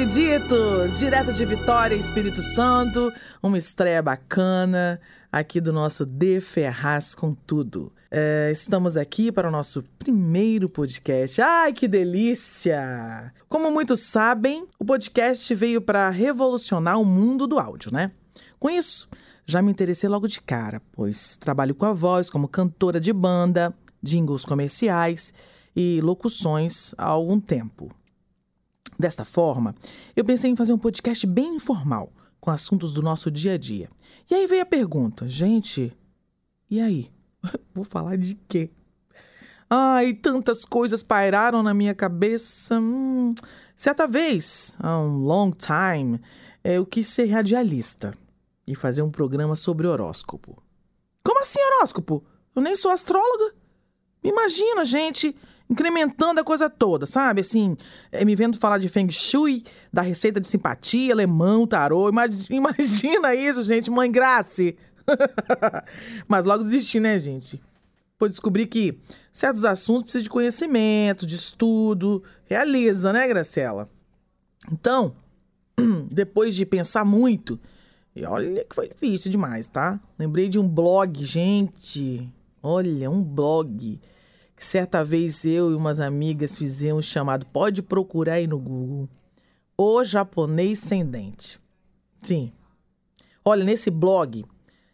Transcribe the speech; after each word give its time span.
Queriditos! 0.00 0.98
Direto 0.98 1.30
de 1.30 1.44
Vitória, 1.44 1.94
Espírito 1.94 2.40
Santo, 2.40 3.12
uma 3.42 3.58
estreia 3.58 4.00
bacana 4.00 4.98
aqui 5.30 5.60
do 5.60 5.74
nosso 5.74 6.06
De 6.06 6.40
Ferraz 6.40 7.14
com 7.14 7.34
Tudo. 7.34 7.92
É, 8.10 8.50
estamos 8.50 8.96
aqui 8.96 9.30
para 9.30 9.48
o 9.48 9.50
nosso 9.50 9.84
primeiro 9.98 10.70
podcast. 10.70 11.42
Ai, 11.42 11.74
que 11.74 11.86
delícia! 11.86 13.30
Como 13.46 13.70
muitos 13.70 14.00
sabem, 14.00 14.66
o 14.78 14.86
podcast 14.86 15.54
veio 15.54 15.82
para 15.82 16.08
revolucionar 16.08 16.98
o 16.98 17.04
mundo 17.04 17.46
do 17.46 17.58
áudio, 17.58 17.92
né? 17.92 18.10
Com 18.58 18.70
isso, 18.70 19.06
já 19.44 19.60
me 19.60 19.70
interessei 19.70 20.08
logo 20.08 20.26
de 20.26 20.40
cara, 20.40 20.80
pois 20.92 21.36
trabalho 21.36 21.74
com 21.74 21.84
a 21.84 21.92
voz 21.92 22.30
como 22.30 22.48
cantora 22.48 22.98
de 22.98 23.12
banda, 23.12 23.74
jingles 24.02 24.46
comerciais 24.46 25.34
e 25.76 26.00
locuções 26.02 26.94
há 26.96 27.04
algum 27.04 27.38
tempo. 27.38 27.94
Desta 28.98 29.24
forma, 29.24 29.74
eu 30.14 30.24
pensei 30.24 30.50
em 30.50 30.56
fazer 30.56 30.72
um 30.72 30.78
podcast 30.78 31.26
bem 31.26 31.56
informal, 31.56 32.12
com 32.40 32.50
assuntos 32.50 32.92
do 32.92 33.02
nosso 33.02 33.30
dia 33.30 33.54
a 33.54 33.58
dia. 33.58 33.88
E 34.30 34.34
aí 34.34 34.46
veio 34.46 34.62
a 34.62 34.66
pergunta, 34.66 35.28
gente, 35.28 35.92
e 36.70 36.80
aí? 36.80 37.10
Vou 37.74 37.84
falar 37.84 38.16
de 38.16 38.34
quê? 38.48 38.70
Ai, 39.68 40.14
tantas 40.14 40.64
coisas 40.64 41.02
pairaram 41.02 41.62
na 41.62 41.72
minha 41.72 41.94
cabeça. 41.94 42.78
Hum, 42.78 43.32
certa 43.76 44.06
vez, 44.06 44.76
há 44.80 44.98
um 44.98 45.18
long 45.18 45.52
time, 45.52 46.20
eu 46.64 46.84
quis 46.84 47.06
ser 47.06 47.26
radialista 47.26 48.12
e 48.66 48.74
fazer 48.74 49.02
um 49.02 49.10
programa 49.10 49.54
sobre 49.54 49.86
horóscopo. 49.86 50.62
Como 51.24 51.40
assim 51.40 51.60
horóscopo? 51.60 52.24
Eu 52.54 52.62
nem 52.62 52.74
sou 52.74 52.90
astróloga. 52.90 53.54
Imagina, 54.22 54.84
gente, 54.84 55.34
incrementando 55.70 56.40
a 56.40 56.44
coisa 56.44 56.68
toda, 56.68 57.06
sabe? 57.06 57.42
Assim, 57.42 57.76
é, 58.10 58.24
me 58.24 58.34
vendo 58.34 58.58
falar 58.58 58.78
de 58.78 58.88
Feng 58.88 59.10
Shui, 59.10 59.64
da 59.92 60.02
receita 60.02 60.40
de 60.40 60.48
simpatia, 60.48 61.12
alemão, 61.12 61.66
tarô. 61.66 62.10
Imagina 62.50 63.34
isso, 63.34 63.62
gente, 63.62 63.90
mãe 63.90 64.10
Grace. 64.10 64.76
Mas 66.26 66.44
logo 66.44 66.64
desisti, 66.64 66.98
né, 66.98 67.18
gente? 67.20 67.62
Pois 68.18 68.32
descobri 68.32 68.66
que 68.66 68.98
certos 69.32 69.64
assuntos 69.64 70.02
precisam 70.02 70.24
de 70.24 70.30
conhecimento, 70.30 71.24
de 71.24 71.36
estudo. 71.36 72.22
Realiza, 72.44 73.12
né, 73.12 73.26
Graciela? 73.28 73.88
Então, 74.70 75.14
depois 76.12 76.54
de 76.54 76.66
pensar 76.66 77.04
muito, 77.04 77.58
e 78.14 78.24
olha 78.24 78.64
que 78.64 78.74
foi 78.74 78.88
difícil 78.88 79.30
demais, 79.30 79.68
tá? 79.68 80.00
Lembrei 80.18 80.48
de 80.48 80.58
um 80.58 80.68
blog, 80.68 81.24
gente. 81.24 82.28
Olha, 82.62 83.08
um 83.08 83.22
blog. 83.22 84.00
Certa 84.62 85.02
vez 85.02 85.46
eu 85.46 85.70
e 85.70 85.74
umas 85.74 86.00
amigas 86.00 86.54
fizemos 86.54 87.06
chamado 87.06 87.46
Pode 87.46 87.80
procurar 87.80 88.34
aí 88.34 88.46
no 88.46 88.58
Google. 88.58 89.08
O 89.74 90.04
japonês 90.04 90.78
sem 90.80 91.02
dente. 91.02 91.58
Sim. 92.22 92.52
Olha, 93.42 93.64
nesse 93.64 93.90
blog, 93.90 94.44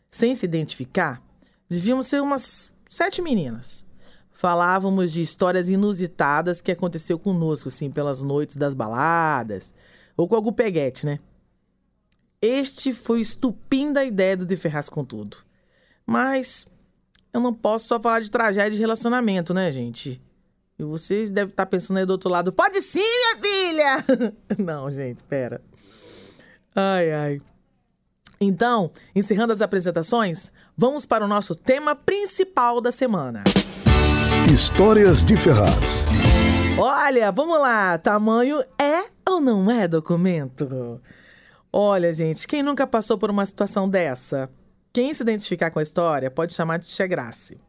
sem 0.08 0.36
se 0.36 0.46
identificar, 0.46 1.20
devíamos 1.68 2.06
ser 2.06 2.22
umas 2.22 2.78
sete 2.88 3.20
meninas. 3.20 3.84
Falávamos 4.30 5.12
de 5.12 5.20
histórias 5.20 5.68
inusitadas 5.68 6.60
que 6.60 6.70
aconteceu 6.70 7.18
conosco, 7.18 7.66
assim, 7.66 7.90
pelas 7.90 8.22
noites 8.22 8.54
das 8.54 8.72
baladas. 8.72 9.74
Ou 10.16 10.28
com 10.28 10.36
algum 10.36 10.52
peguete, 10.52 11.04
né? 11.04 11.18
Este 12.40 12.94
foi 12.94 13.18
o 13.18 13.22
estupim 13.22 13.92
da 13.92 14.04
ideia 14.04 14.36
do 14.36 14.46
De 14.46 14.56
Ferraz 14.56 14.88
com 14.88 15.04
tudo. 15.04 15.38
Mas 16.06 16.72
eu 17.36 17.40
não 17.40 17.52
posso 17.52 17.86
só 17.86 18.00
falar 18.00 18.20
de 18.20 18.30
tragédia 18.30 18.70
de 18.70 18.80
relacionamento, 18.80 19.52
né, 19.52 19.70
gente? 19.70 20.22
E 20.78 20.82
vocês 20.82 21.30
devem 21.30 21.50
estar 21.50 21.66
pensando 21.66 21.98
aí 21.98 22.06
do 22.06 22.12
outro 22.12 22.30
lado, 22.30 22.50
pode 22.50 22.80
sim, 22.80 22.98
minha 22.98 23.36
filha! 23.36 24.04
não, 24.58 24.90
gente, 24.90 25.22
pera. 25.24 25.60
Ai, 26.74 27.12
ai. 27.12 27.42
Então, 28.40 28.90
encerrando 29.14 29.52
as 29.52 29.60
apresentações, 29.60 30.50
vamos 30.74 31.04
para 31.04 31.26
o 31.26 31.28
nosso 31.28 31.54
tema 31.54 31.94
principal 31.94 32.80
da 32.80 32.90
semana. 32.90 33.44
Histórias 34.50 35.22
de 35.22 35.36
Ferraz. 35.36 36.06
Olha, 36.78 37.30
vamos 37.30 37.58
lá. 37.60 37.98
Tamanho 37.98 38.62
é 38.80 39.10
ou 39.28 39.42
não 39.42 39.70
é 39.70 39.86
documento? 39.86 41.02
Olha, 41.70 42.10
gente, 42.14 42.48
quem 42.48 42.62
nunca 42.62 42.86
passou 42.86 43.18
por 43.18 43.30
uma 43.30 43.44
situação 43.44 43.86
dessa? 43.86 44.48
Quem 44.96 45.12
se 45.12 45.22
identificar 45.22 45.70
com 45.70 45.78
a 45.78 45.82
história 45.82 46.30
pode 46.30 46.54
chamar 46.54 46.78
de 46.78 46.86
Tia 46.86 47.06
Grace. 47.06 47.60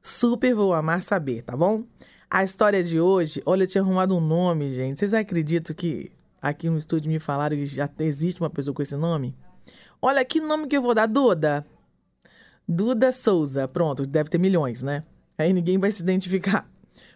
Super 0.00 0.54
vou 0.54 0.72
amar 0.72 1.02
saber, 1.02 1.42
tá 1.42 1.54
bom? 1.54 1.84
A 2.30 2.42
história 2.42 2.82
de 2.82 2.98
hoje, 2.98 3.42
olha, 3.44 3.64
eu 3.64 3.66
tinha 3.66 3.82
arrumado 3.82 4.16
um 4.16 4.20
nome, 4.20 4.72
gente. 4.72 4.98
Vocês 4.98 5.12
acreditam 5.12 5.76
que 5.76 6.10
aqui 6.40 6.70
no 6.70 6.78
estúdio 6.78 7.12
me 7.12 7.18
falaram 7.18 7.54
que 7.54 7.66
já 7.66 7.86
existe 7.98 8.40
uma 8.40 8.48
pessoa 8.48 8.74
com 8.74 8.80
esse 8.80 8.96
nome? 8.96 9.36
Olha, 10.00 10.24
que 10.24 10.40
nome 10.40 10.68
que 10.68 10.74
eu 10.74 10.80
vou 10.80 10.94
dar? 10.94 11.04
Duda. 11.04 11.66
Duda 12.66 13.12
Souza. 13.12 13.68
Pronto, 13.68 14.06
deve 14.06 14.30
ter 14.30 14.38
milhões, 14.38 14.82
né? 14.82 15.04
Aí 15.36 15.52
ninguém 15.52 15.76
vai 15.76 15.90
se 15.90 16.02
identificar. 16.02 16.66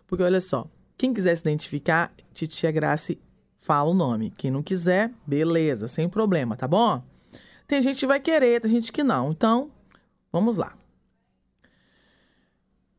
Porque 0.06 0.22
olha 0.22 0.42
só, 0.42 0.68
quem 0.94 1.14
quiser 1.14 1.34
se 1.36 1.40
identificar, 1.40 2.12
Titia 2.34 2.70
Grace 2.70 3.18
fala 3.58 3.88
o 3.88 3.94
nome. 3.94 4.30
Quem 4.36 4.50
não 4.50 4.62
quiser, 4.62 5.10
beleza, 5.26 5.88
sem 5.88 6.06
problema, 6.06 6.54
tá 6.54 6.68
bom? 6.68 7.02
Tem 7.66 7.80
gente 7.80 8.00
que 8.00 8.06
vai 8.06 8.20
querer, 8.20 8.60
tem 8.60 8.70
gente 8.70 8.92
que 8.92 9.02
não. 9.02 9.30
Então, 9.30 9.70
vamos 10.30 10.56
lá. 10.56 10.76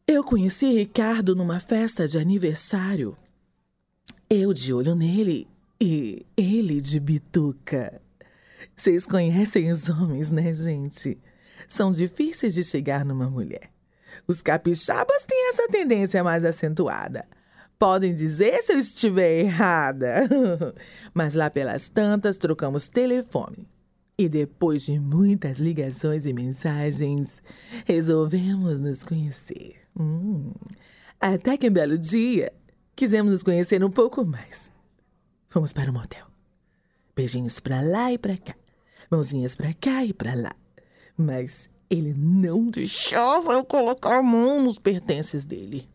Eu 0.07 0.23
conheci 0.23 0.67
Ricardo 0.71 1.35
numa 1.35 1.59
festa 1.59 2.07
de 2.07 2.17
aniversário. 2.17 3.17
Eu 4.29 4.53
de 4.53 4.73
olho 4.73 4.95
nele 4.95 5.47
e 5.81 6.25
ele 6.37 6.79
de 6.79 6.99
bituca. 6.99 8.01
Vocês 8.75 9.05
conhecem 9.05 9.71
os 9.71 9.89
homens, 9.89 10.31
né, 10.31 10.53
gente? 10.53 11.17
São 11.67 11.91
difíceis 11.91 12.53
de 12.53 12.63
chegar 12.63 13.05
numa 13.05 13.29
mulher. 13.29 13.71
Os 14.27 14.41
capixabas 14.41 15.23
têm 15.25 15.49
essa 15.49 15.67
tendência 15.69 16.23
mais 16.23 16.43
acentuada. 16.43 17.27
Podem 17.77 18.13
dizer 18.13 18.61
se 18.63 18.73
eu 18.73 18.77
estiver 18.77 19.39
errada. 19.39 20.27
Mas 21.13 21.33
lá 21.35 21.49
pelas 21.49 21.89
tantas 21.89 22.37
trocamos 22.37 22.87
telefone. 22.87 23.67
E 24.17 24.29
depois 24.29 24.85
de 24.85 24.97
muitas 24.97 25.59
ligações 25.59 26.25
e 26.25 26.31
mensagens, 26.31 27.43
resolvemos 27.85 28.79
nos 28.79 29.03
conhecer. 29.03 29.75
Hum. 29.99 30.53
Até 31.19 31.57
que 31.57 31.69
um 31.69 31.73
belo 31.73 31.97
dia, 31.97 32.53
quisemos 32.95 33.33
nos 33.33 33.43
conhecer 33.43 33.83
um 33.83 33.91
pouco 33.91 34.25
mais. 34.25 34.71
Fomos 35.49 35.73
para 35.73 35.89
o 35.89 35.93
um 35.93 35.97
motel. 35.97 36.25
Beijinhos 37.15 37.59
pra 37.59 37.81
lá 37.81 38.11
e 38.11 38.17
pra 38.17 38.37
cá. 38.37 38.55
Mãozinhas 39.11 39.55
pra 39.55 39.73
cá 39.73 40.05
e 40.05 40.13
pra 40.13 40.33
lá. 40.33 40.55
Mas 41.17 41.69
ele 41.89 42.13
não 42.13 42.69
deixava 42.69 43.53
eu 43.53 43.65
colocar 43.65 44.17
a 44.17 44.23
mão 44.23 44.61
nos 44.63 44.79
pertences 44.79 45.45
dele. 45.45 45.89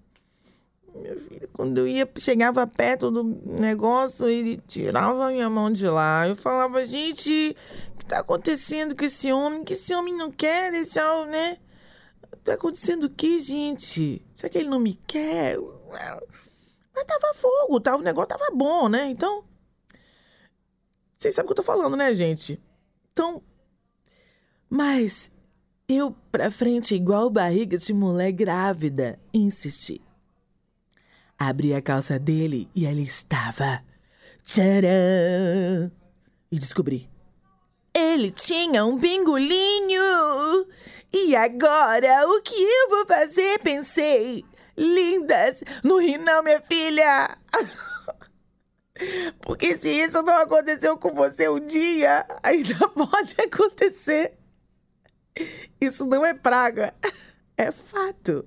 Minha 0.95 1.19
filha, 1.19 1.49
quando 1.53 1.79
eu 1.79 1.89
ia, 1.89 2.09
chegava 2.19 2.67
perto 2.67 3.11
do 3.11 3.23
negócio, 3.23 4.29
ele 4.29 4.61
tirava 4.67 5.27
a 5.27 5.31
minha 5.31 5.49
mão 5.49 5.71
de 5.71 5.87
lá. 5.87 6.29
Eu 6.29 6.37
falava, 6.37 6.85
gente, 6.85 7.57
o 7.95 7.99
que 7.99 8.05
tá 8.05 8.21
acontecendo 8.21 8.97
com 8.97 9.05
esse 9.05 9.33
homem? 9.33 9.65
Que 9.65 9.75
esse 9.75 9.95
homem 9.95 10.15
não 10.17 10.31
quer 10.31 10.71
deixar, 10.71 11.27
né? 11.27 11.59
Tá 12.45 12.55
acontecendo 12.55 13.05
o 13.05 13.11
que, 13.11 13.39
gente? 13.39 14.25
Será 14.35 14.51
que 14.51 14.59
ele 14.59 14.69
não 14.69 14.81
me 14.81 14.95
quer? 15.07 15.59
Mas 16.95 17.05
tava 17.05 17.35
fogo, 17.35 17.81
tava, 17.81 17.99
o 17.99 18.03
negócio 18.03 18.29
tava 18.29 18.51
bom, 18.55 18.89
né? 18.89 19.07
Então. 19.07 19.45
Vocês 21.17 21.35
sabem 21.35 21.47
o 21.47 21.49
que 21.49 21.53
eu 21.53 21.63
tô 21.63 21.63
falando, 21.63 21.97
né, 21.97 22.13
gente? 22.15 22.61
Então. 23.13 23.43
Mas 24.69 25.31
eu 25.89 26.15
pra 26.31 26.51
frente, 26.51 26.95
igual 26.95 27.29
barriga 27.29 27.77
de 27.77 27.93
mulher 27.93 28.33
grávida, 28.33 29.19
insisti. 29.35 30.01
Abri 31.43 31.73
a 31.75 31.81
calça 31.81 32.19
dele 32.19 32.69
e 32.75 32.87
ali 32.87 33.03
estava. 33.03 33.83
Tcharam! 34.45 35.91
E 36.53 36.59
descobri. 36.59 37.09
Ele 37.95 38.31
tinha 38.31 38.85
um 38.85 38.99
bingolinho! 38.99 40.67
E 41.11 41.35
agora, 41.35 42.29
o 42.29 42.43
que 42.43 42.55
eu 42.55 42.91
vou 42.91 43.07
fazer? 43.07 43.59
Pensei. 43.61 44.45
Lindas! 44.77 45.65
Não 45.83 45.99
ri 45.99 46.19
não, 46.19 46.43
minha 46.43 46.61
filha! 46.61 47.35
Porque 49.41 49.79
se 49.79 49.89
isso 49.89 50.23
não 50.23 50.43
aconteceu 50.43 50.99
com 50.99 51.15
você 51.15 51.49
um 51.49 51.59
dia, 51.59 52.27
ainda 52.43 52.87
pode 52.93 53.35
acontecer. 53.41 54.37
Isso 55.81 56.05
não 56.05 56.23
é 56.23 56.35
praga, 56.35 56.95
é 57.57 57.71
fato. 57.71 58.47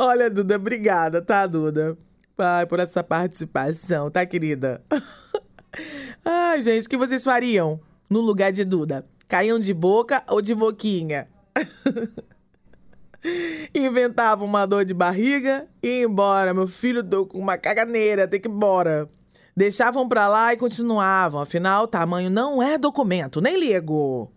Olha, 0.00 0.30
Duda, 0.30 0.54
obrigada, 0.54 1.20
tá, 1.20 1.44
Duda? 1.44 1.98
Ai, 2.38 2.64
por 2.66 2.78
essa 2.78 3.02
participação, 3.02 4.08
tá, 4.08 4.24
querida? 4.24 4.80
Ai, 6.24 6.62
gente, 6.62 6.86
o 6.86 6.88
que 6.88 6.96
vocês 6.96 7.24
fariam 7.24 7.80
no 8.08 8.20
lugar 8.20 8.52
de 8.52 8.64
Duda? 8.64 9.04
Caíam 9.26 9.58
de 9.58 9.74
boca 9.74 10.22
ou 10.28 10.40
de 10.40 10.54
boquinha? 10.54 11.28
Inventava 13.74 14.44
uma 14.44 14.66
dor 14.66 14.84
de 14.84 14.94
barriga 14.94 15.66
e 15.82 16.04
embora. 16.04 16.54
Meu 16.54 16.68
filho 16.68 17.02
tô 17.02 17.26
com 17.26 17.40
uma 17.40 17.58
caganeira, 17.58 18.28
tem 18.28 18.40
que 18.40 18.46
ir 18.46 18.52
embora. 18.52 19.10
Deixavam 19.56 20.08
pra 20.08 20.28
lá 20.28 20.54
e 20.54 20.56
continuavam. 20.56 21.40
Afinal, 21.40 21.88
tamanho 21.88 22.30
não 22.30 22.62
é 22.62 22.78
documento, 22.78 23.40
nem 23.40 23.58
ligo. 23.58 24.30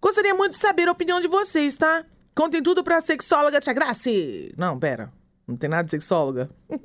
Gostaria 0.00 0.36
muito 0.36 0.52
de 0.52 0.58
saber 0.58 0.86
a 0.86 0.92
opinião 0.92 1.20
de 1.20 1.26
vocês, 1.26 1.74
tá? 1.74 2.06
Contem 2.34 2.60
tudo 2.60 2.82
pra 2.82 3.00
sexóloga 3.00 3.60
Tia 3.60 3.72
Grace. 3.72 4.52
Não, 4.56 4.78
pera. 4.78 5.12
Não 5.46 5.56
tem 5.56 5.70
nada 5.70 5.84
de 5.84 5.90
sexóloga. 5.92 6.50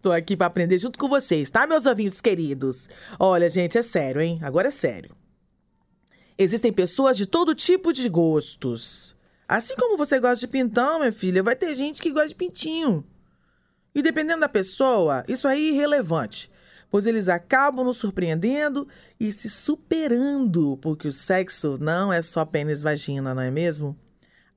Tô 0.00 0.10
aqui 0.10 0.36
pra 0.36 0.46
aprender 0.46 0.78
junto 0.78 0.98
com 0.98 1.08
vocês, 1.08 1.50
tá, 1.50 1.66
meus 1.66 1.86
ouvintes 1.86 2.20
queridos? 2.20 2.88
Olha, 3.18 3.48
gente, 3.48 3.78
é 3.78 3.82
sério, 3.82 4.20
hein? 4.20 4.40
Agora 4.42 4.68
é 4.68 4.70
sério. 4.70 5.14
Existem 6.36 6.72
pessoas 6.72 7.16
de 7.16 7.26
todo 7.26 7.54
tipo 7.54 7.92
de 7.92 8.08
gostos. 8.08 9.14
Assim 9.46 9.76
como 9.76 9.96
você 9.96 10.18
gosta 10.18 10.46
de 10.46 10.48
pintão, 10.48 10.98
minha 10.98 11.12
filha, 11.12 11.42
vai 11.42 11.54
ter 11.54 11.74
gente 11.74 12.00
que 12.00 12.10
gosta 12.10 12.28
de 12.28 12.34
pintinho. 12.34 13.04
E 13.94 14.02
dependendo 14.02 14.40
da 14.40 14.48
pessoa, 14.48 15.22
isso 15.28 15.46
aí 15.46 15.68
é 15.68 15.72
irrelevante, 15.74 16.50
pois 16.90 17.06
eles 17.06 17.28
acabam 17.28 17.84
nos 17.84 17.98
surpreendendo 17.98 18.88
e 19.20 19.30
se 19.30 19.50
superando, 19.50 20.78
porque 20.78 21.06
o 21.06 21.12
sexo 21.12 21.76
não 21.78 22.10
é 22.12 22.22
só 22.22 22.44
pênis-vagina, 22.44 23.34
não 23.34 23.42
é 23.42 23.50
mesmo? 23.50 23.96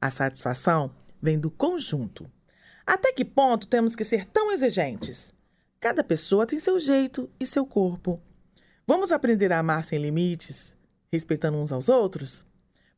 A 0.01 0.12
satisfação 0.12 0.92
vem 1.21 1.39
do 1.39 1.50
conjunto. 1.50 2.30
Até 2.86 3.12
que 3.12 3.25
ponto 3.25 3.68
temos 3.68 3.95
que 3.95 4.03
ser 4.03 4.25
tão 4.25 4.51
exigentes? 4.51 5.33
Cada 5.80 6.03
pessoa 6.03 6.45
tem 6.45 6.59
seu 6.59 6.80
jeito 6.80 7.30
e 7.39 7.45
seu 7.45 7.65
corpo. 7.65 8.21
Vamos 8.88 9.12
aprender 9.12 9.51
a 9.51 9.59
amar 9.59 9.83
sem 9.83 10.00
limites, 10.00 10.75
respeitando 11.12 11.57
uns 11.57 11.71
aos 11.71 11.89
outros? 11.89 12.45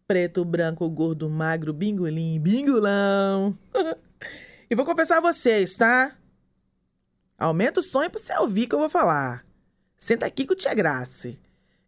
Preto, 0.05 0.43
branco, 0.43 0.89
gordo, 0.89 1.29
magro, 1.29 1.73
bingolim, 1.73 2.39
bingulão. 2.39 3.57
e 4.69 4.75
vou 4.75 4.85
confessar 4.85 5.17
a 5.17 5.21
vocês, 5.21 5.75
tá? 5.75 6.17
Aumenta 7.37 7.79
o 7.79 7.83
sonho 7.83 8.09
pra 8.09 8.19
você 8.19 8.37
ouvir 8.37 8.67
que 8.67 8.75
eu 8.75 8.79
vou 8.79 8.89
falar. 8.89 9.45
Senta 9.99 10.25
aqui 10.25 10.45
com 10.45 10.53
o 10.53 10.55
Tia 10.55 10.73
Grace. 10.73 11.39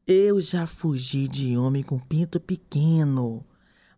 Eu 0.06 0.39
já 0.41 0.65
fugi 0.65 1.27
de 1.27 1.57
homem 1.57 1.83
com 1.83 2.00
pinto 2.00 2.39
pequeno, 2.39 3.45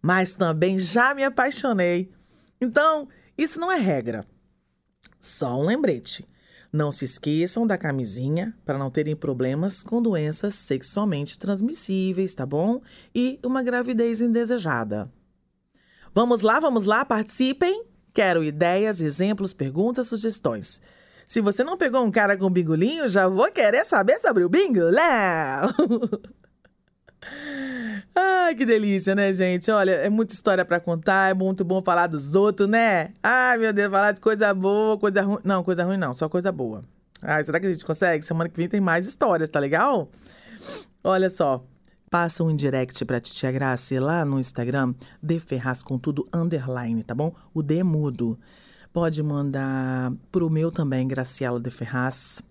mas 0.01 0.35
também 0.35 0.79
já 0.79 1.13
me 1.13 1.23
apaixonei. 1.23 2.11
Então, 2.59 3.07
isso 3.37 3.59
não 3.59 3.71
é 3.71 3.77
regra. 3.77 4.25
Só 5.19 5.59
um 5.59 5.63
lembrete. 5.63 6.27
Não 6.73 6.91
se 6.91 7.03
esqueçam 7.03 7.67
da 7.67 7.77
camisinha 7.77 8.55
para 8.63 8.77
não 8.77 8.89
terem 8.89 9.15
problemas 9.15 9.83
com 9.83 10.01
doenças 10.01 10.55
sexualmente 10.55 11.37
transmissíveis, 11.37 12.33
tá 12.33 12.45
bom? 12.45 12.81
E 13.13 13.39
uma 13.45 13.61
gravidez 13.61 14.21
indesejada. 14.21 15.11
Vamos 16.13 16.41
lá, 16.41 16.59
vamos 16.59 16.85
lá, 16.85 17.03
participem! 17.03 17.85
Quero 18.13 18.43
ideias, 18.43 19.01
exemplos, 19.01 19.53
perguntas, 19.53 20.07
sugestões. 20.07 20.81
Se 21.25 21.39
você 21.39 21.63
não 21.63 21.77
pegou 21.77 22.03
um 22.03 22.11
cara 22.11 22.37
com 22.37 22.49
bingolinho, 22.49 23.07
já 23.07 23.27
vou 23.27 23.49
querer 23.51 23.85
saber 23.85 24.19
sobre 24.19 24.43
o 24.43 24.49
bingo, 24.49 24.81
Léo! 24.81 25.69
Ai, 28.13 28.55
que 28.55 28.65
delícia, 28.65 29.15
né, 29.15 29.31
gente? 29.31 29.71
Olha, 29.71 29.91
é 29.91 30.09
muita 30.09 30.33
história 30.33 30.65
para 30.65 30.79
contar, 30.79 31.31
é 31.31 31.33
muito 31.33 31.63
bom 31.63 31.81
falar 31.81 32.07
dos 32.07 32.35
outros, 32.35 32.67
né? 32.67 33.13
Ai, 33.23 33.57
meu 33.57 33.71
Deus, 33.71 33.89
falar 33.89 34.11
de 34.11 34.19
coisa 34.19 34.53
boa, 34.53 34.97
coisa 34.97 35.21
ruim. 35.21 35.39
Não, 35.43 35.63
coisa 35.63 35.83
ruim 35.83 35.97
não, 35.97 36.13
só 36.13 36.27
coisa 36.27 36.51
boa. 36.51 36.83
Ai, 37.21 37.43
será 37.43 37.59
que 37.59 37.67
a 37.67 37.73
gente 37.73 37.85
consegue? 37.85 38.25
Semana 38.25 38.49
que 38.49 38.57
vem 38.57 38.67
tem 38.67 38.81
mais 38.81 39.07
histórias, 39.07 39.47
tá 39.49 39.59
legal? 39.59 40.09
Olha 41.03 41.29
só. 41.29 41.63
Passa 42.09 42.43
um 42.43 42.53
direct 42.53 43.05
pra 43.05 43.21
Titia 43.21 43.51
Graça 43.53 43.97
lá 44.01 44.25
no 44.25 44.37
Instagram, 44.37 44.93
de 45.23 45.39
Ferraz 45.39 45.81
com 45.81 45.97
tudo 45.97 46.27
underline, 46.33 47.01
tá 47.03 47.15
bom? 47.15 47.33
O 47.53 47.63
D 47.63 47.79
é 47.79 47.83
mudo. 47.83 48.37
Pode 48.91 49.23
mandar 49.23 50.11
pro 50.29 50.49
meu 50.49 50.69
também, 50.69 51.07
Graciela 51.07 51.57
de 51.57 51.69
Ferraz. 51.69 52.43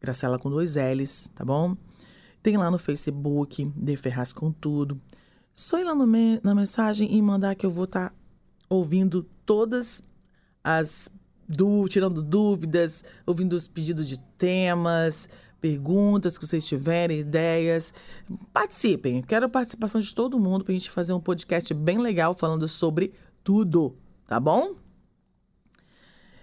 Graciela 0.00 0.38
com 0.38 0.48
dois 0.48 0.76
L's, 0.76 1.30
tá 1.34 1.44
bom? 1.44 1.76
Tem 2.42 2.56
lá 2.56 2.70
no 2.70 2.78
Facebook, 2.78 3.64
De 3.76 3.96
Ferraz 3.96 4.32
com 4.32 4.50
Tudo. 4.50 5.00
Só 5.54 5.78
ir 5.78 5.84
lá 5.84 5.94
me 5.94 6.40
na 6.42 6.54
mensagem 6.54 7.14
e 7.14 7.22
mandar 7.22 7.54
que 7.54 7.64
eu 7.64 7.70
vou 7.70 7.84
estar 7.84 8.10
tá 8.10 8.14
ouvindo 8.68 9.22
todas 9.46 10.02
as. 10.64 11.08
tirando 11.88 12.22
dúvidas, 12.22 13.04
ouvindo 13.26 13.52
os 13.52 13.68
pedidos 13.68 14.08
de 14.08 14.18
temas, 14.18 15.28
perguntas 15.60 16.36
que 16.36 16.46
vocês 16.46 16.66
tiverem, 16.66 17.20
ideias. 17.20 17.94
Participem. 18.52 19.22
Quero 19.22 19.46
a 19.46 19.48
participação 19.48 20.00
de 20.00 20.12
todo 20.12 20.40
mundo 20.40 20.64
para 20.64 20.72
a 20.72 20.76
gente 20.76 20.90
fazer 20.90 21.12
um 21.12 21.20
podcast 21.20 21.72
bem 21.74 21.98
legal 21.98 22.34
falando 22.34 22.66
sobre 22.66 23.12
tudo, 23.44 23.94
tá 24.26 24.40
bom? 24.40 24.81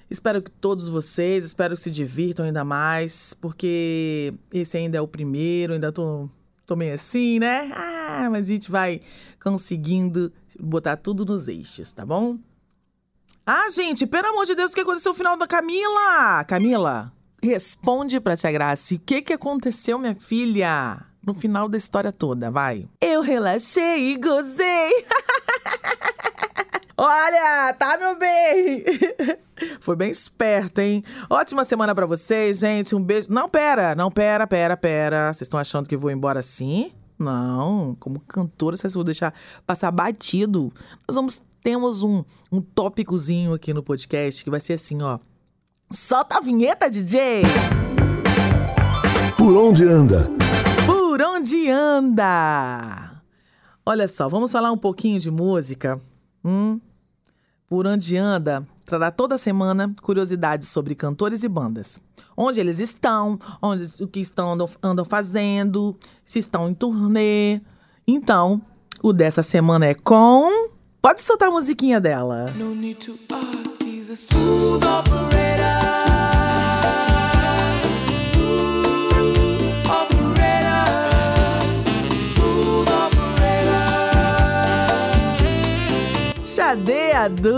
Espero 0.10 0.42
que 0.42 0.50
todos 0.50 0.88
vocês, 0.88 1.46
espero 1.46 1.76
que 1.76 1.82
se 1.82 1.92
divirtam 1.92 2.46
ainda 2.46 2.64
mais, 2.64 3.34
porque 3.34 4.34
esse 4.52 4.76
ainda 4.76 4.98
é 4.98 5.02
o 5.02 5.08
primeiro, 5.08 5.74
ainda 5.74 5.92
tô, 5.92 6.28
tô 6.66 6.76
meio 6.76 6.96
assim, 6.96 7.38
né? 7.38 7.72
Ah, 7.76 8.28
mas 8.32 8.46
a 8.46 8.52
gente 8.52 8.72
vai 8.72 9.02
conseguindo 9.42 10.34
botar 10.60 10.98
tudo 10.98 11.24
nos 11.26 11.48
eixos, 11.48 11.92
tá 11.92 12.04
bom? 12.06 12.40
Ah, 13.46 13.70
gente, 13.70 14.08
pelo 14.08 14.28
amor 14.30 14.48
de 14.48 14.56
Deus, 14.56 14.72
o 14.72 14.76
que 14.76 14.82
aconteceu 14.82 15.12
no 15.12 15.18
final 15.18 15.38
da 15.38 15.46
Camila? 15.46 16.44
Camila, 16.46 17.14
responde 17.42 18.20
pra 18.20 18.36
Tia 18.36 18.52
Graça, 18.52 18.96
o 18.96 19.00
que 19.00 19.22
que 19.22 19.34
aconteceu, 19.34 20.00
minha 20.00 20.16
filha? 20.16 21.06
No 21.26 21.36
final 21.36 21.70
da 21.70 21.78
história 21.78 22.12
toda, 22.12 22.50
vai. 22.50 22.88
Eu 23.00 23.22
relaxei 23.22 24.14
e 24.14 24.18
gozei. 24.18 24.90
Olha, 27.02 27.74
tá, 27.76 27.98
meu 27.98 28.20
bem? 28.20 28.84
Foi 29.80 29.96
bem 29.96 30.12
esperta, 30.12 30.84
hein? 30.84 31.02
Ótima 31.30 31.64
semana 31.64 31.96
para 31.96 32.06
vocês, 32.06 32.60
gente. 32.60 32.94
Um 32.94 33.02
beijo. 33.02 33.28
Não, 33.30 33.48
pera, 33.48 33.96
não, 33.96 34.12
pera, 34.12 34.46
pera, 34.46 34.76
pera. 34.76 35.28
Vocês 35.34 35.44
estão 35.44 35.58
achando 35.58 35.88
que 35.88 35.96
eu 35.96 36.00
vou 36.00 36.12
embora 36.12 36.42
assim? 36.42 36.92
Não, 37.18 37.96
como 38.02 38.20
cantora, 38.20 38.76
vocês 38.76 38.94
vão 38.94 39.06
deixar 39.06 39.34
passar 39.66 39.92
batido. 39.92 40.74
Nós 41.08 41.16
vamos 41.16 41.42
temos 41.64 42.04
um, 42.04 42.22
um 42.52 42.60
tópicozinho 42.60 43.54
aqui 43.54 43.74
no 43.74 43.82
podcast 43.82 44.44
que 44.44 44.50
vai 44.50 44.60
ser 44.60 44.74
assim, 44.74 45.02
ó. 45.02 45.20
Solta 45.90 46.40
a 46.40 46.42
vinheta, 46.42 46.90
DJ! 46.90 47.44
Por 49.38 49.56
onde 49.56 49.86
anda? 49.86 50.30
Por 50.86 51.22
onde 51.22 51.70
anda? 51.70 53.22
Olha 53.86 54.06
só, 54.06 54.28
vamos 54.28 54.52
falar 54.52 54.74
um 54.74 54.78
pouquinho 54.78 55.18
de 55.18 55.32
música. 55.32 55.98
Hum, 56.44 56.80
por 57.70 57.86
onde 57.86 58.18
anda 58.18 58.66
trará 58.86 59.12
toda 59.12 59.38
semana 59.38 59.94
curiosidades 60.02 60.68
sobre 60.70 60.96
cantores 60.96 61.44
e 61.44 61.48
bandas. 61.48 62.02
Onde 62.36 62.60
eles 62.60 62.80
estão, 62.80 63.40
onde 63.62 63.84
o 64.02 64.08
que 64.08 64.20
estão 64.20 64.54
andam, 64.54 64.70
andam 64.82 65.06
fazendo, 65.06 65.96
se 66.26 66.40
estão 66.40 66.68
em 66.68 66.74
turnê. 66.74 67.62
Então, 68.08 68.62
o 69.04 69.14
dessa 69.14 69.44
semana 69.44 69.86
é 69.86 69.94
com. 69.94 70.70
Pode 71.02 71.22
soltar 71.22 71.50
a 71.50 71.52
musiquinha 71.52 72.02
dela. 72.02 72.52
No 72.58 72.74
need 72.74 73.00
to 73.06 73.18
ask, 73.32 73.82
he's 73.84 74.10
a. 74.10 75.39
Xadeadu! 86.60 87.56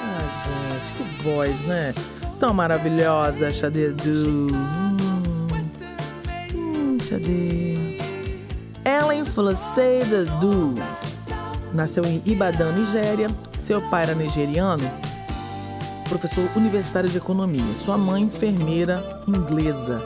Ah, 0.00 0.70
gente, 0.70 0.92
que 0.92 1.02
voz, 1.24 1.62
né? 1.62 1.92
Tão 2.38 2.54
maravilhosa, 2.54 3.50
Xadeadu. 3.50 4.28
Hum, 4.52 5.46
hum 6.54 6.96
Xade. 7.00 7.98
Ellen 8.84 9.24
Flosseida 9.24 10.24
Du 10.40 10.76
nasceu 11.74 12.04
em 12.04 12.22
Ibadan, 12.24 12.70
Nigéria. 12.70 13.26
Seu 13.58 13.80
pai 13.90 14.04
era 14.04 14.14
nigeriano, 14.14 14.88
professor 16.08 16.48
universitário 16.54 17.10
de 17.10 17.18
economia. 17.18 17.76
Sua 17.76 17.98
mãe, 17.98 18.22
enfermeira 18.22 19.02
inglesa. 19.26 20.00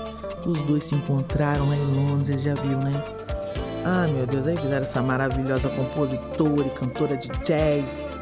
Os 0.46 0.62
dois 0.62 0.84
se 0.84 0.94
encontraram 0.94 1.68
lá 1.68 1.76
em 1.76 1.94
Londres, 1.94 2.40
já 2.40 2.54
viu, 2.54 2.78
né? 2.78 3.19
Ah, 3.84 4.06
meu 4.06 4.26
Deus, 4.26 4.46
aí 4.46 4.56
fizeram 4.56 4.82
essa 4.82 5.02
maravilhosa 5.02 5.68
compositora 5.70 6.66
e 6.66 6.70
cantora 6.70 7.16
de 7.16 7.28
jazz, 7.44 8.14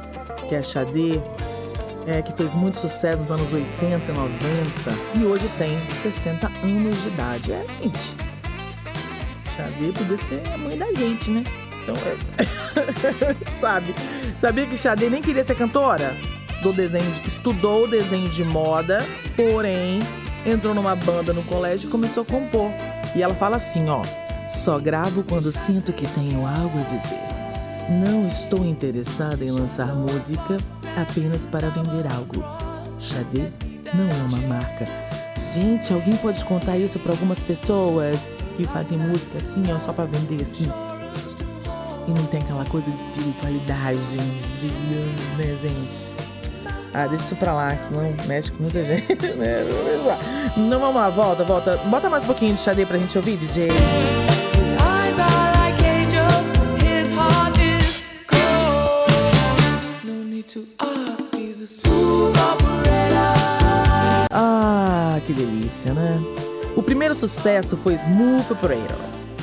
que 0.49 0.55
é 0.55 0.59
a 0.59 0.63
Xadê, 0.63 1.21
é, 2.07 2.23
que 2.23 2.33
fez 2.33 2.55
muito 2.55 2.79
sucesso 2.79 3.19
nos 3.19 3.31
anos 3.31 3.53
80 3.53 4.11
e 4.11 4.15
90 4.15 5.19
e 5.21 5.25
hoje 5.25 5.49
tem 5.59 5.77
60 5.93 6.47
anos 6.63 7.03
de 7.03 7.09
idade. 7.09 7.53
É, 7.53 7.67
gente. 7.83 8.17
Xavier 9.57 9.93
podia 9.93 10.17
ser 10.17 10.43
a 10.55 10.59
mãe 10.59 10.79
da 10.79 10.93
gente, 10.95 11.31
né? 11.33 11.45
Então, 11.83 11.97
é... 11.97 13.35
sabe? 13.51 13.95
Sabia 14.37 14.65
que 14.67 14.79
Xavier 14.79 15.11
nem 15.11 15.21
queria 15.21 15.43
ser 15.43 15.57
cantora? 15.57 16.15
Desenho, 16.75 17.11
de... 17.13 17.27
Estudou 17.27 17.89
desenho 17.89 18.29
de 18.29 18.45
moda, 18.45 18.99
porém 19.37 20.01
entrou 20.45 20.75
numa 20.75 20.95
banda 20.95 21.33
no 21.33 21.43
colégio 21.45 21.89
e 21.89 21.91
começou 21.91 22.23
a 22.23 22.27
compor. 22.27 22.71
E 23.15 23.23
ela 23.23 23.35
fala 23.35 23.57
assim, 23.57 23.89
ó: 23.89 24.03
"Só 24.49 24.79
gravo 24.79 25.23
quando 25.23 25.53
sinto 25.53 25.93
que 25.93 26.07
tenho 26.09 26.47
algo 26.47 26.79
a 26.79 26.83
dizer. 26.83 27.39
Não 27.91 28.29
estou 28.29 28.67
interessada 28.67 29.45
em 29.45 29.51
lançar 29.51 29.95
música 29.95 30.59
apenas 30.97 31.47
para 31.47 31.71
vender 31.71 32.07
algo. 32.13 32.45
Xadê 33.01 33.51
não 33.95 34.09
é 34.09 34.23
uma 34.29 34.47
marca. 34.47 34.87
Gente, 35.37 35.93
alguém 35.93 36.17
pode 36.17 36.45
contar 36.45 36.77
isso 36.77 36.99
para 36.99 37.13
algumas 37.13 37.39
pessoas 37.39 38.19
que 38.57 38.65
fazem 38.65 38.99
música 38.99 39.39
assim, 39.39 39.63
ó, 39.73 39.79
só 39.79 39.93
para 39.93 40.05
vender 40.05 40.43
assim? 40.43 40.71
E 42.07 42.11
não 42.11 42.27
tem 42.27 42.41
aquela 42.41 42.65
coisa 42.65 42.91
de 42.91 42.97
espiritualidade, 42.97 44.19
né, 45.37 45.57
gente? 45.57 46.13
Ah, 46.93 47.07
deixa 47.07 47.25
isso 47.27 47.37
pra 47.37 47.55
lá, 47.55 47.77
que 47.77 47.85
senão 47.85 48.13
mexe 48.27 48.51
com 48.51 48.63
muita 48.63 48.83
gente, 48.85 49.27
né? 49.37 49.65
Não, 50.57 50.81
vamos 50.81 50.97
lá, 50.97 51.09
volta, 51.09 51.45
volta. 51.45 51.77
Bota 51.87 52.11
mais 52.11 52.25
um 52.25 52.27
pouquinho 52.27 52.55
de 52.55 52.61
Xadê 52.61 52.85
pra 52.85 52.99
gente 52.99 53.17
ouvir, 53.17 53.37
DJ. 53.37 53.69
Né? 65.93 66.21
O 66.77 66.83
primeiro 66.83 67.15
sucesso 67.15 67.77
foi 67.77 67.95
Smooth 67.95 68.53
Operator, 68.53 68.99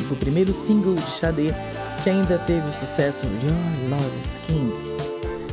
o 0.09 0.15
primeiro 0.15 0.53
single 0.53 0.95
de 0.95 1.11
Xadê, 1.11 1.53
que 2.03 2.09
ainda 2.09 2.37
teve 2.39 2.67
o 2.67 2.73
sucesso 2.73 3.25
Your 3.25 3.89
Love 3.89 4.19
is 4.19 4.39
King. 4.45 4.95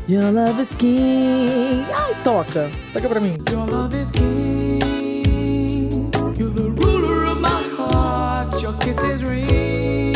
Your 0.08 0.32
love 0.32 0.60
is 0.60 0.74
king. 0.74 1.86
Ai, 1.94 2.12
toca. 2.24 2.68
Toca 2.92 3.08
pra 3.08 3.20
mim. 3.20 3.36
Your 3.50 3.70
love 3.70 3.94
is 3.94 4.10
king. 4.10 4.80
You're 6.36 6.50
the 6.50 6.70
ruler 6.76 7.30
of 7.30 7.40
my 7.40 7.48
heart. 7.76 8.60
Your 8.60 8.76
kisses 8.78 9.22
ring. 9.22 10.12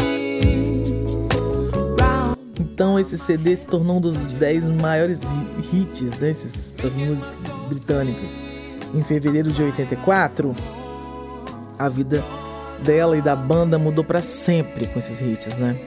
Então 2.59 2.99
esse 2.99 3.17
CD 3.17 3.57
se 3.57 3.69
tornou 3.69 3.99
um 3.99 4.01
dos 4.01 4.27
10 4.27 4.69
maiores 4.83 5.23
hits 5.73 6.19
desses 6.19 6.77
né, 6.83 7.07
músicas 7.07 7.59
britânicas. 7.69 8.45
Em 8.95 9.03
fevereiro 9.03 9.51
de 9.51 9.63
84, 9.63 10.55
a 11.79 11.89
vida 11.89 12.25
dela 12.83 13.17
e 13.17 13.23
da 13.23 13.35
banda 13.35 13.79
mudou 13.79 14.05
para 14.05 14.23
sempre 14.23 14.87
com 14.87 14.99
esses 14.99 15.21
hits, 15.21 15.59
né? 15.59 15.79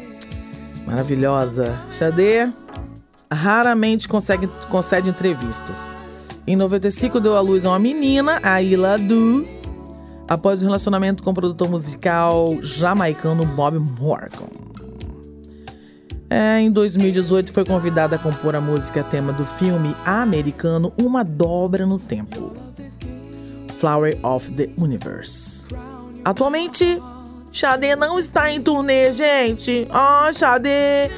Maravilhosa. 0.86 1.80
Xadê 1.92 2.52
raramente 3.32 4.08
consegue, 4.08 4.48
concede 4.70 5.10
entrevistas. 5.10 5.98
Em 6.48 6.56
95 6.56 7.20
deu 7.20 7.36
à 7.36 7.42
luz 7.42 7.66
a 7.66 7.70
uma 7.70 7.80
menina, 7.80 8.40
a 8.42 8.62
Ila 8.62 8.98
Du, 8.98 9.48
após 10.28 10.62
o 10.62 10.66
um 10.66 10.68
relacionamento 10.68 11.22
com 11.22 11.30
o 11.30 11.34
produtor 11.34 11.70
musical 11.70 12.58
jamaicano 12.62 13.46
Bob 13.46 13.78
Morgan. 13.78 14.48
É, 16.30 16.60
em 16.60 16.72
2018 16.72 17.52
foi 17.52 17.66
convidada 17.66 18.16
a 18.16 18.20
compor 18.20 18.56
a 18.56 18.62
música 18.62 19.04
tema 19.04 19.34
do 19.34 19.44
filme 19.44 19.96
americano 20.06 20.94
Uma 21.00 21.24
Dobra 21.24 21.88
no 21.88 21.98
Tempo. 21.98 22.54
Flower 23.80 24.14
of 24.24 24.52
the 24.52 24.70
Universe. 24.78 25.66
Atualmente, 26.26 27.02
Xadê 27.52 27.96
não 27.96 28.20
está 28.20 28.52
em 28.52 28.62
turnê, 28.62 29.14
gente. 29.14 29.88
Oh, 29.90 30.34
Xadê, 30.34 31.10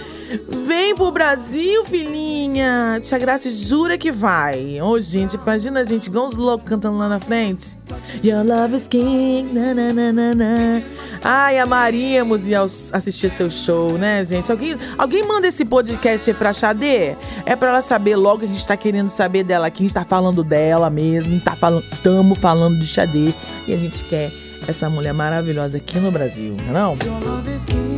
Vem 0.66 0.96
pro 0.96 1.12
Brasil, 1.12 1.84
filhinha. 1.86 3.00
Tia 3.02 3.18
Graça 3.18 3.50
jura 3.50 3.98
que 3.98 4.12
vai. 4.12 4.80
Ô, 4.82 4.92
oh, 4.92 5.00
gente, 5.00 5.36
imagina 5.36 5.82
a 5.82 5.86
gente 5.86 6.08
igual 6.08 6.28
uns 6.28 6.36
loucos 6.36 6.68
cantando 6.68 6.98
lá 6.98 7.10
na 7.10 7.20
frente. 7.20 7.78
Your 8.24 8.46
love 8.46 8.76
is 8.76 8.88
king, 8.88 9.52
na, 9.54 9.74
na, 9.74 9.94
na, 9.94 10.14
na, 10.14 10.36
na. 10.36 10.84
Ai, 11.24 11.60
amaríamos 11.60 12.48
ir 12.48 12.56
assistir 12.56 13.30
seu 13.30 13.50
show, 13.50 13.98
né, 13.98 14.24
gente? 14.24 14.52
Alguém, 14.52 14.78
alguém 14.98 15.24
manda 15.26 15.48
esse 15.48 15.66
podcast 15.66 16.34
pra 16.34 16.54
Xadê? 16.54 17.16
É 17.46 17.56
pra 17.56 17.70
ela 17.70 17.82
saber 17.82 18.16
logo 18.16 18.40
que 18.40 18.46
a 18.46 18.48
gente 18.48 18.66
tá 18.66 18.78
querendo 18.78 19.10
saber 19.10 19.44
dela 19.44 19.68
aqui. 19.68 19.84
A 19.84 19.88
gente 19.88 19.94
tá 19.94 20.06
falando 20.06 20.44
dela 20.44 20.90
mesmo. 20.90 21.40
Tá 21.42 21.56
falando, 21.56 21.84
tamo 22.02 22.36
falando 22.36 22.80
de 22.80 22.88
Xadê. 22.88 23.34
E 23.68 23.74
a 23.74 23.78
gente 23.78 24.04
quer 24.06 24.32
essa 24.68 24.90
mulher 24.90 25.14
maravilhosa 25.14 25.78
aqui 25.78 26.00
no 26.00 26.12
Brasil, 26.12 26.56
não 26.68 26.94
é? 26.94 27.06
Your 27.06 27.20
love 27.24 27.52
is 27.54 27.66
king. 27.66 27.91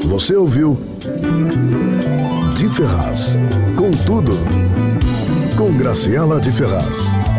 Você 0.06 0.36
ouviu 0.36 0.78
De 2.56 2.68
Ferraz. 2.68 3.36
Com 3.76 3.90
tudo. 3.90 4.32
Com 5.56 5.76
Graciela 5.76 6.40
de 6.40 6.52
Ferraz. 6.52 7.33